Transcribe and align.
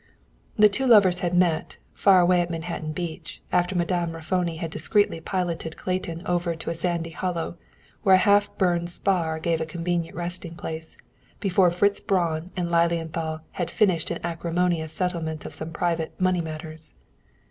The 0.57 0.67
two 0.67 0.87
lovers 0.87 1.19
had 1.19 1.35
met, 1.35 1.77
far 1.93 2.21
away 2.21 2.41
at 2.41 2.49
Manhattan 2.49 2.91
Beach, 2.91 3.39
after 3.51 3.75
Madame 3.75 4.13
Raffoni 4.13 4.55
had 4.57 4.71
discreetly 4.71 5.21
piloted 5.21 5.77
Clayton 5.77 6.25
over 6.25 6.55
to 6.55 6.71
a 6.71 6.73
sandy 6.73 7.11
hollow 7.11 7.59
where 8.01 8.15
a 8.15 8.17
half 8.17 8.49
burned 8.57 8.89
spar 8.89 9.37
gave 9.37 9.61
a 9.61 9.65
convenient 9.67 10.17
resting 10.17 10.55
place, 10.55 10.97
before 11.39 11.69
Fritz 11.69 11.99
Braun 12.01 12.49
and 12.57 12.71
Lilienthal 12.71 13.41
had 13.51 13.69
finished 13.69 14.09
an 14.09 14.17
acrimonious 14.25 14.91
settlement 14.91 15.45
of 15.45 15.53
some 15.53 15.69
private 15.69 16.19
money 16.19 16.41
matters. 16.41 16.95